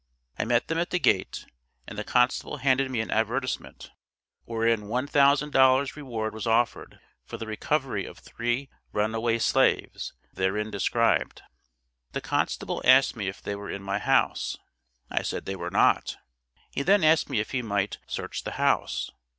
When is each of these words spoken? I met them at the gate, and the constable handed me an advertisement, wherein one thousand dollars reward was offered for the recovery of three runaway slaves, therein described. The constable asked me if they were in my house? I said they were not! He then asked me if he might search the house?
I 0.39 0.45
met 0.45 0.67
them 0.67 0.79
at 0.79 0.89
the 0.89 0.97
gate, 0.97 1.45
and 1.85 1.95
the 1.95 2.03
constable 2.03 2.57
handed 2.57 2.89
me 2.89 3.01
an 3.01 3.11
advertisement, 3.11 3.91
wherein 4.45 4.87
one 4.87 5.05
thousand 5.05 5.51
dollars 5.51 5.95
reward 5.95 6.33
was 6.33 6.47
offered 6.47 6.99
for 7.23 7.37
the 7.37 7.45
recovery 7.45 8.05
of 8.05 8.17
three 8.17 8.71
runaway 8.93 9.37
slaves, 9.37 10.13
therein 10.33 10.71
described. 10.71 11.43
The 12.13 12.21
constable 12.21 12.81
asked 12.83 13.15
me 13.15 13.27
if 13.27 13.43
they 13.43 13.53
were 13.55 13.69
in 13.69 13.83
my 13.83 13.99
house? 13.99 14.57
I 15.11 15.21
said 15.21 15.45
they 15.45 15.55
were 15.55 15.69
not! 15.69 16.17
He 16.71 16.81
then 16.81 17.03
asked 17.03 17.29
me 17.29 17.39
if 17.39 17.51
he 17.51 17.61
might 17.61 17.99
search 18.07 18.43
the 18.43 18.53
house? 18.53 19.11